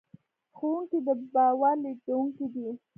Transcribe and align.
ښوونکي 0.57 0.97
د 1.05 1.09
باور 1.33 1.75
لېږدونکي 1.83 2.45
دي. 2.53 2.67